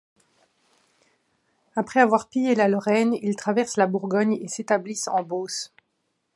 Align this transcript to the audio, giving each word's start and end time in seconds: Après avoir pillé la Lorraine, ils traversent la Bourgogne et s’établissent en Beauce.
Après 1.75 1.99
avoir 1.99 2.27
pillé 2.27 2.55
la 2.55 2.67
Lorraine, 2.67 3.13
ils 3.21 3.35
traversent 3.35 3.77
la 3.77 3.85
Bourgogne 3.85 4.33
et 4.41 4.47
s’établissent 4.47 5.07
en 5.07 5.21
Beauce. 5.21 5.71